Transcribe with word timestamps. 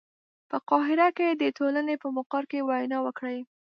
په 0.49 0.57
قاهره 0.69 1.07
کې 1.17 1.27
د 1.41 1.43
ټولنې 1.57 1.95
په 2.03 2.07
مقر 2.17 2.43
کې 2.51 2.59
وینا 2.69 2.99
وکړي. 3.03 3.39